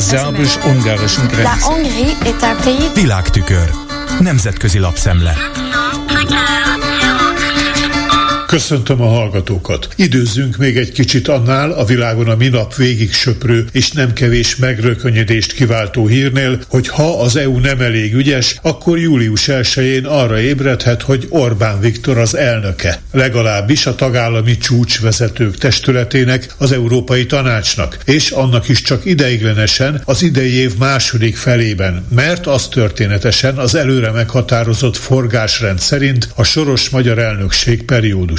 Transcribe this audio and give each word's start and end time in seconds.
Szerbus-ungarischen 0.00 1.26
Grenze. 1.26 1.66
Világtükör. 2.94 3.70
Nemzetközi 4.20 4.78
lapszemle. 4.78 5.36
Köszöntöm 8.46 9.00
a 9.00 9.06
hallgatókat. 9.06 9.88
Időzzünk 9.96 10.56
még 10.56 10.76
egy 10.76 10.92
kicsit 10.92 11.28
annál 11.28 11.72
a 11.72 11.84
világon 11.84 12.28
a 12.28 12.36
minap 12.36 12.74
végig 12.74 13.12
söprő 13.12 13.66
és 13.72 13.90
nem 13.90 14.12
kevés 14.12 14.56
megrökönyödést 14.56 15.52
kiváltó 15.52 16.06
hírnél, 16.06 16.60
hogy 16.68 16.88
ha 16.88 17.20
az 17.20 17.36
EU 17.36 17.58
nem 17.58 17.80
elég 17.80 18.14
ügyes, 18.14 18.56
akkor 18.62 18.98
július 18.98 19.46
1-én 19.46 20.04
arra 20.04 20.40
ébredhet, 20.40 21.02
hogy 21.02 21.26
Orbán 21.28 21.80
Viktor 21.80 22.18
az 22.18 22.36
elnöke. 22.36 23.00
Legalábbis 23.12 23.86
a 23.86 23.94
tagállami 23.94 24.56
csúcsvezetők 24.56 25.56
testületének, 25.56 26.54
az 26.58 26.72
Európai 26.72 27.26
Tanácsnak, 27.26 27.98
és 28.04 28.30
annak 28.30 28.68
is 28.68 28.82
csak 28.82 29.04
ideiglenesen 29.04 30.02
az 30.04 30.22
idei 30.22 30.52
év 30.52 30.76
második 30.78 31.36
felében, 31.36 32.06
mert 32.14 32.46
az 32.46 32.68
történetesen 32.68 33.58
az 33.58 33.74
előre 33.74 34.10
meghatározott 34.10 34.96
forgásrend 34.96 35.78
szerint 35.78 36.28
a 36.34 36.42
soros 36.42 36.88
magyar 36.88 37.18
elnökség 37.18 37.82
periódus 37.84 38.35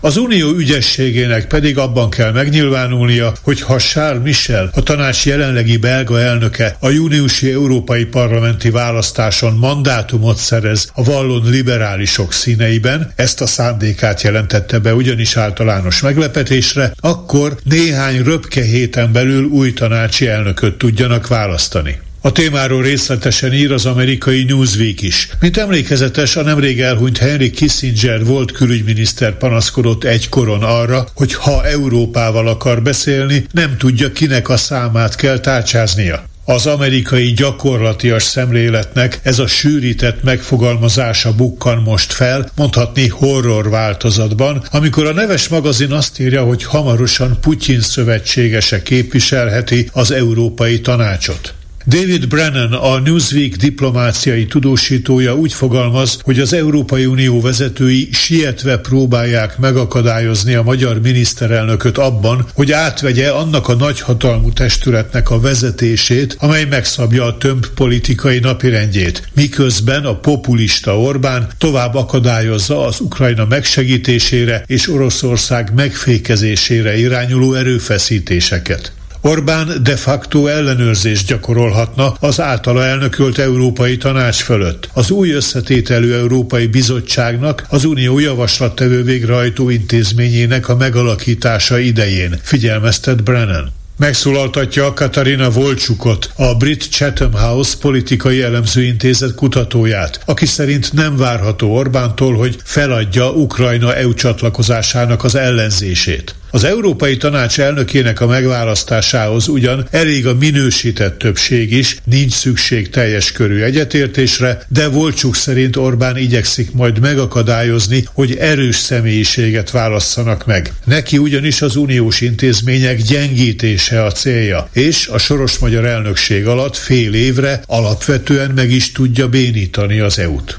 az 0.00 0.16
unió 0.16 0.54
ügyességének 0.54 1.46
pedig 1.46 1.78
abban 1.78 2.10
kell 2.10 2.32
megnyilvánulnia, 2.32 3.32
hogy 3.42 3.60
ha 3.60 3.78
Charles 3.78 4.22
Michel, 4.22 4.70
a 4.74 4.82
tanács 4.82 5.26
jelenlegi 5.26 5.76
belga 5.76 6.20
elnöke 6.20 6.76
a 6.80 6.88
júniusi 6.88 7.50
európai 7.50 8.04
parlamenti 8.04 8.70
választáson 8.70 9.52
mandátumot 9.52 10.36
szerez 10.36 10.90
a 10.94 11.04
vallon 11.04 11.50
liberálisok 11.50 12.32
színeiben, 12.32 13.12
ezt 13.16 13.40
a 13.40 13.46
szándékát 13.46 14.22
jelentette 14.22 14.78
be 14.78 14.94
ugyanis 14.94 15.36
általános 15.36 16.00
meglepetésre, 16.00 16.92
akkor 17.00 17.56
néhány 17.64 18.22
röpke 18.22 18.62
héten 18.62 19.12
belül 19.12 19.44
új 19.44 19.72
tanácsi 19.72 20.26
elnököt 20.26 20.78
tudjanak 20.78 21.26
választani. 21.26 21.98
A 22.28 22.32
témáról 22.32 22.82
részletesen 22.82 23.52
ír 23.52 23.72
az 23.72 23.86
amerikai 23.86 24.42
Newsweek 24.42 25.02
is. 25.02 25.28
Mint 25.40 25.56
emlékezetes, 25.56 26.36
a 26.36 26.42
nemrég 26.42 26.80
elhunyt 26.80 27.18
Henry 27.18 27.50
Kissinger 27.50 28.24
volt 28.24 28.52
külügyminiszter 28.52 29.36
panaszkodott 29.36 30.04
egykoron 30.04 30.62
arra, 30.62 31.06
hogy 31.14 31.34
ha 31.34 31.66
Európával 31.66 32.48
akar 32.48 32.82
beszélni, 32.82 33.46
nem 33.52 33.76
tudja 33.76 34.12
kinek 34.12 34.48
a 34.48 34.56
számát 34.56 35.14
kell 35.14 35.38
tárcsáznia. 35.38 36.24
Az 36.44 36.66
amerikai 36.66 37.32
gyakorlatias 37.32 38.22
szemléletnek 38.22 39.20
ez 39.22 39.38
a 39.38 39.46
sűrített 39.46 40.22
megfogalmazása 40.22 41.34
bukkan 41.34 41.82
most 41.82 42.12
fel, 42.12 42.50
mondhatni 42.56 43.08
horror 43.08 43.70
változatban, 43.70 44.62
amikor 44.70 45.06
a 45.06 45.12
neves 45.12 45.48
magazin 45.48 45.92
azt 45.92 46.20
írja, 46.20 46.42
hogy 46.44 46.64
hamarosan 46.64 47.38
Putyin 47.40 47.80
szövetségese 47.80 48.82
képviselheti 48.82 49.90
az 49.92 50.10
Európai 50.10 50.80
Tanácsot. 50.80 51.56
David 51.88 52.28
Brennan, 52.28 52.72
a 52.72 52.98
Newsweek 52.98 53.56
diplomáciai 53.56 54.46
tudósítója 54.46 55.34
úgy 55.34 55.52
fogalmaz, 55.52 56.18
hogy 56.22 56.38
az 56.38 56.52
Európai 56.52 57.06
Unió 57.06 57.40
vezetői 57.40 58.08
sietve 58.12 58.78
próbálják 58.78 59.58
megakadályozni 59.58 60.54
a 60.54 60.62
magyar 60.62 61.00
miniszterelnököt 61.00 61.98
abban, 61.98 62.46
hogy 62.54 62.72
átvegye 62.72 63.28
annak 63.28 63.68
a 63.68 63.74
nagyhatalmú 63.74 64.52
testületnek 64.52 65.30
a 65.30 65.40
vezetését, 65.40 66.36
amely 66.38 66.64
megszabja 66.64 67.24
a 67.24 67.36
tömb 67.36 67.66
politikai 67.66 68.38
napirendjét, 68.38 69.28
miközben 69.34 70.04
a 70.04 70.18
populista 70.18 71.00
Orbán 71.00 71.48
tovább 71.58 71.94
akadályozza 71.94 72.86
az 72.86 73.00
Ukrajna 73.00 73.46
megsegítésére 73.46 74.62
és 74.66 74.88
Oroszország 74.88 75.72
megfékezésére 75.74 76.98
irányuló 76.98 77.54
erőfeszítéseket. 77.54 78.92
Orbán 79.20 79.82
de 79.82 79.96
facto 79.96 80.46
ellenőrzést 80.46 81.26
gyakorolhatna 81.26 82.16
az 82.20 82.40
általa 82.40 82.84
elnökölt 82.84 83.38
Európai 83.38 83.96
Tanács 83.96 84.42
fölött. 84.42 84.88
Az 84.92 85.10
új 85.10 85.30
összetételű 85.30 86.12
Európai 86.12 86.66
Bizottságnak 86.66 87.64
az 87.68 87.84
Unió 87.84 88.18
javaslattevő 88.18 89.02
végrehajtó 89.02 89.70
intézményének 89.70 90.68
a 90.68 90.76
megalakítása 90.76 91.78
idején, 91.78 92.38
figyelmeztet 92.42 93.22
Brennan. 93.22 93.72
Megszólaltatja 93.98 94.92
Katarina 94.92 95.50
Volcsukot, 95.50 96.30
a 96.36 96.54
Brit 96.54 96.90
Chatham 96.90 97.32
House 97.32 97.74
politikai 97.80 98.42
elemzőintézet 98.42 99.34
kutatóját, 99.34 100.20
aki 100.24 100.46
szerint 100.46 100.92
nem 100.92 101.16
várható 101.16 101.74
Orbántól, 101.74 102.36
hogy 102.36 102.56
feladja 102.64 103.30
Ukrajna 103.30 103.94
EU 103.94 104.14
csatlakozásának 104.14 105.24
az 105.24 105.34
ellenzését. 105.34 106.34
Az 106.50 106.64
Európai 106.64 107.16
Tanács 107.16 107.60
elnökének 107.60 108.20
a 108.20 108.26
megválasztásához 108.26 109.48
ugyan 109.48 109.86
elég 109.90 110.26
a 110.26 110.34
minősített 110.34 111.18
többség 111.18 111.72
is, 111.72 111.96
nincs 112.04 112.32
szükség 112.32 112.90
teljes 112.90 113.32
körű 113.32 113.60
egyetértésre, 113.60 114.62
de 114.68 114.88
Volcsuk 114.88 115.36
szerint 115.36 115.76
Orbán 115.76 116.16
igyekszik 116.16 116.72
majd 116.72 117.00
megakadályozni, 117.00 118.04
hogy 118.12 118.36
erős 118.36 118.76
személyiséget 118.76 119.70
válasszanak 119.70 120.46
meg. 120.46 120.72
Neki 120.84 121.18
ugyanis 121.18 121.62
az 121.62 121.76
uniós 121.76 122.20
intézmények 122.20 123.02
gyengítése 123.02 124.04
a 124.04 124.12
célja, 124.12 124.68
és 124.72 125.06
a 125.06 125.18
soros 125.18 125.58
magyar 125.58 125.84
elnökség 125.84 126.46
alatt 126.46 126.76
fél 126.76 127.14
évre 127.14 127.62
alapvetően 127.66 128.50
meg 128.50 128.70
is 128.70 128.92
tudja 128.92 129.28
bénítani 129.28 130.00
az 130.00 130.18
EU-t. 130.18 130.58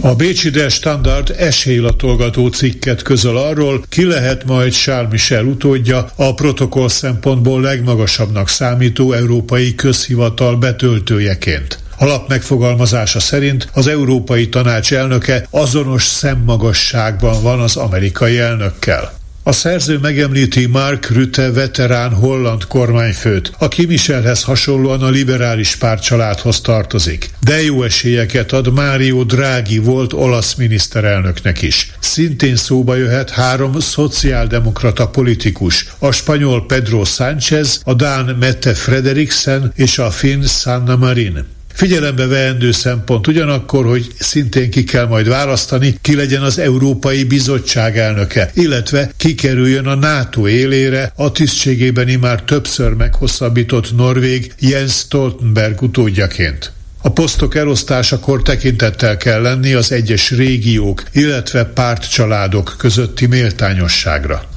A 0.00 0.14
Bécsi 0.14 0.50
Der 0.50 0.70
Standard 0.70 1.34
esélylatolgató 1.38 2.48
cikket 2.48 3.02
közöl 3.02 3.36
arról, 3.36 3.84
ki 3.88 4.04
lehet 4.04 4.44
majd 4.44 4.72
Charles 4.72 5.10
Michel 5.10 5.44
utódja 5.44 6.06
a 6.16 6.34
protokoll 6.34 6.88
szempontból 6.88 7.60
legmagasabbnak 7.60 8.48
számító 8.48 9.12
európai 9.12 9.74
közhivatal 9.74 10.56
betöltőjeként. 10.56 11.78
Alap 11.98 12.28
megfogalmazása 12.28 13.20
szerint 13.20 13.68
az 13.72 13.86
Európai 13.86 14.48
Tanács 14.48 14.92
elnöke 14.92 15.46
azonos 15.50 16.02
szemmagasságban 16.02 17.42
van 17.42 17.60
az 17.60 17.76
amerikai 17.76 18.38
elnökkel. 18.38 19.15
A 19.48 19.52
szerző 19.52 19.98
megemlíti 19.98 20.66
Mark 20.66 21.10
Rutte 21.10 21.52
veterán 21.52 22.14
holland 22.14 22.64
kormányfőt, 22.64 23.52
aki 23.58 23.86
Michelhez 23.86 24.42
hasonlóan 24.42 25.02
a 25.02 25.08
liberális 25.08 25.76
pártcsaládhoz 25.76 26.60
tartozik. 26.60 27.30
De 27.40 27.62
jó 27.62 27.82
esélyeket 27.82 28.52
ad 28.52 28.72
Mário 28.72 29.24
Draghi 29.24 29.78
volt 29.78 30.12
olasz 30.12 30.54
miniszterelnöknek 30.54 31.62
is. 31.62 31.92
Szintén 31.98 32.56
szóba 32.56 32.94
jöhet 32.94 33.30
három 33.30 33.80
szociáldemokrata 33.80 35.08
politikus, 35.08 35.86
a 35.98 36.12
spanyol 36.12 36.66
Pedro 36.66 37.04
Sánchez, 37.04 37.80
a 37.84 37.94
dán 37.94 38.36
Mette 38.40 38.74
Frederiksen 38.74 39.72
és 39.74 39.98
a 39.98 40.10
finn 40.10 40.42
Sanna 40.42 40.96
Marin. 40.96 41.55
Figyelembe 41.76 42.26
veendő 42.26 42.72
szempont 42.72 43.26
ugyanakkor, 43.26 43.84
hogy 43.84 44.06
szintén 44.18 44.70
ki 44.70 44.84
kell 44.84 45.06
majd 45.06 45.28
választani, 45.28 45.98
ki 46.00 46.14
legyen 46.14 46.42
az 46.42 46.58
Európai 46.58 47.24
Bizottság 47.24 47.98
elnöke, 47.98 48.50
illetve 48.54 49.10
kikerüljön 49.16 49.86
a 49.86 49.94
NATO 49.94 50.48
élére 50.48 51.12
a 51.16 51.32
tisztségében 51.32 52.18
már 52.20 52.42
többször 52.42 52.92
meghosszabbított 52.92 53.96
Norvég 53.96 54.52
Jens 54.58 54.92
Stoltenberg 54.92 55.82
utódjaként. 55.82 56.72
A 57.02 57.10
posztok 57.10 57.54
elosztásakor 57.54 58.42
tekintettel 58.42 59.16
kell 59.16 59.40
lenni 59.40 59.72
az 59.72 59.92
egyes 59.92 60.30
régiók, 60.30 61.02
illetve 61.12 61.64
pártcsaládok 61.64 62.74
közötti 62.78 63.26
méltányosságra. 63.26 64.55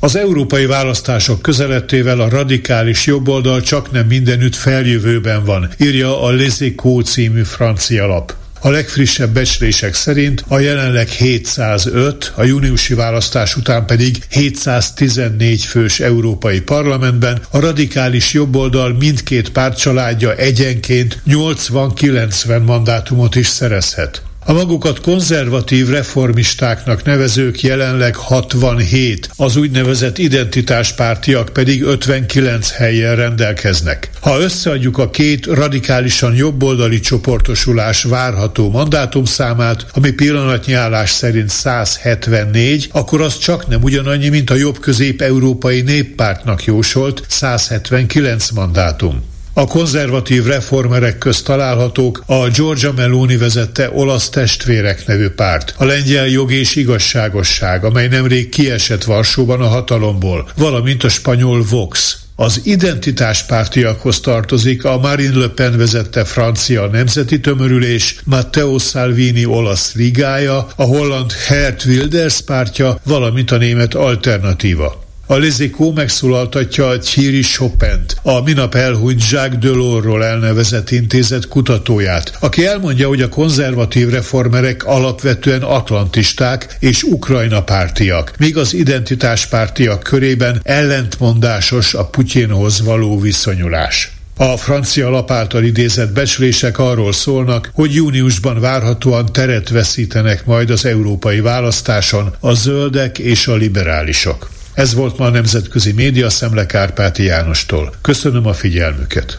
Az 0.00 0.16
európai 0.16 0.66
választások 0.66 1.42
közelettével 1.42 2.20
a 2.20 2.28
radikális 2.28 3.06
jobboldal 3.06 3.60
csak 3.60 3.90
nem 3.90 4.06
mindenütt 4.06 4.54
feljövőben 4.54 5.44
van, 5.44 5.70
írja 5.80 6.22
a 6.22 6.30
Lezékó 6.30 7.00
című 7.00 7.42
francia 7.42 8.06
lap. 8.06 8.34
A 8.60 8.70
legfrissebb 8.70 9.30
becslések 9.30 9.94
szerint 9.94 10.44
a 10.48 10.58
jelenleg 10.58 11.08
705, 11.08 12.32
a 12.36 12.44
júniusi 12.44 12.94
választás 12.94 13.56
után 13.56 13.86
pedig 13.86 14.18
714 14.28 15.64
fős 15.64 16.00
európai 16.00 16.60
parlamentben 16.60 17.40
a 17.50 17.60
radikális 17.60 18.32
jobboldal 18.32 18.92
mindkét 18.92 19.50
pártcsaládja 19.50 20.34
egyenként 20.34 21.22
80-90 21.28 22.64
mandátumot 22.64 23.34
is 23.34 23.46
szerezhet. 23.46 24.22
A 24.48 24.52
magukat 24.52 25.00
konzervatív 25.00 25.88
reformistáknak 25.88 27.04
nevezők 27.04 27.60
jelenleg 27.60 28.16
67, 28.16 29.30
az 29.36 29.56
úgynevezett 29.56 30.18
identitáspártiak 30.18 31.48
pedig 31.52 31.82
59 31.82 32.70
helyen 32.70 33.16
rendelkeznek. 33.16 34.10
Ha 34.20 34.40
összeadjuk 34.40 34.98
a 34.98 35.10
két 35.10 35.46
radikálisan 35.46 36.34
jobboldali 36.34 37.00
csoportosulás 37.00 38.02
várható 38.02 38.70
mandátumszámát, 38.70 39.86
ami 39.92 40.10
pillanatnyi 40.10 40.72
állás 40.72 41.10
szerint 41.10 41.48
174, 41.48 42.88
akkor 42.92 43.20
az 43.20 43.38
csak 43.38 43.66
nem 43.66 43.82
ugyanannyi, 43.82 44.28
mint 44.28 44.50
a 44.50 44.54
jobb-közép-európai 44.54 45.80
néppártnak 45.80 46.64
jósolt 46.64 47.22
179 47.28 48.50
mandátum. 48.50 49.34
A 49.58 49.66
konzervatív 49.66 50.46
reformerek 50.46 51.18
közt 51.18 51.44
találhatók 51.44 52.22
a 52.26 52.48
Georgia 52.48 52.92
Meloni 52.92 53.36
vezette 53.36 53.90
olasz 53.90 54.28
testvérek 54.28 55.06
nevű 55.06 55.28
párt, 55.28 55.74
a 55.76 55.84
lengyel 55.84 56.26
jog 56.26 56.52
és 56.52 56.76
igazságosság, 56.76 57.84
amely 57.84 58.08
nemrég 58.08 58.48
kiesett 58.48 59.04
Varsóban 59.04 59.60
a 59.60 59.66
hatalomból, 59.66 60.50
valamint 60.56 61.04
a 61.04 61.08
spanyol 61.08 61.64
Vox. 61.70 62.18
Az 62.34 62.60
identitáspártiakhoz 62.64 64.20
tartozik 64.20 64.84
a 64.84 64.98
Marine 64.98 65.38
Le 65.38 65.48
Pen 65.48 65.76
vezette 65.76 66.24
francia 66.24 66.86
nemzeti 66.86 67.40
tömörülés, 67.40 68.16
Matteo 68.24 68.78
Salvini 68.78 69.44
olasz 69.44 69.94
ligája, 69.94 70.66
a 70.76 70.82
holland 70.82 71.32
Hert 71.32 71.84
Wilders 71.84 72.40
pártja, 72.40 72.98
valamint 73.04 73.50
a 73.50 73.56
német 73.56 73.94
alternatíva. 73.94 75.05
A 75.28 75.36
Lizikó 75.36 75.92
megszólaltatja 75.92 76.86
a 76.86 76.98
Thierry 76.98 77.40
Chopin-t, 77.40 78.16
a 78.22 78.40
minap 78.40 78.74
elhunyt 78.74 79.30
Jacques 79.30 79.58
Delorsról 79.58 80.24
elnevezett 80.24 80.90
intézet 80.90 81.48
kutatóját, 81.48 82.36
aki 82.40 82.66
elmondja, 82.66 83.08
hogy 83.08 83.22
a 83.22 83.28
konzervatív 83.28 84.08
reformerek 84.08 84.84
alapvetően 84.84 85.62
atlantisták 85.62 86.76
és 86.80 87.02
ukrajna 87.02 87.62
pártiak, 87.62 88.32
míg 88.38 88.56
az 88.56 88.74
identitáspártiak 88.74 90.02
körében 90.02 90.60
ellentmondásos 90.62 91.94
a 91.94 92.04
Putyinhoz 92.04 92.82
való 92.82 93.20
viszonyulás. 93.20 94.10
A 94.36 94.56
francia 94.56 95.10
lap 95.10 95.30
által 95.30 95.64
idézett 95.64 96.12
becslések 96.12 96.78
arról 96.78 97.12
szólnak, 97.12 97.70
hogy 97.74 97.94
júniusban 97.94 98.60
várhatóan 98.60 99.32
teret 99.32 99.68
veszítenek 99.68 100.44
majd 100.44 100.70
az 100.70 100.84
európai 100.84 101.40
választáson 101.40 102.34
a 102.40 102.52
zöldek 102.52 103.18
és 103.18 103.46
a 103.46 103.54
liberálisok. 103.54 104.54
Ez 104.76 104.94
volt 104.94 105.18
ma 105.18 105.24
a 105.24 105.28
Nemzetközi 105.30 105.92
Média 105.92 106.30
Szemle 106.30 106.66
Kárpáti 106.66 107.22
Jánostól. 107.22 107.94
Köszönöm 108.02 108.46
a 108.46 108.52
figyelmüket. 108.52 109.38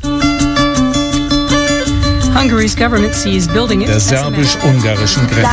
Der 3.86 4.00
szerbus-ungarischen 4.00 5.26
Grenze. 5.26 5.50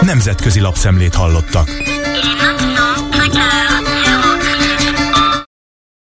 Nemzetközi 0.00 0.60
lapszemlét 0.60 1.14
hallottak. 1.14 1.68